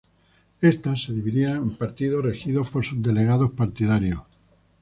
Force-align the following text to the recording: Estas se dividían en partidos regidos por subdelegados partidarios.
Estas 0.61 1.03
se 1.03 1.13
dividían 1.13 1.57
en 1.57 1.77
partidos 1.77 2.23
regidos 2.25 2.71
por 2.71 2.83
subdelegados 2.83 3.51
partidarios. 3.51 4.21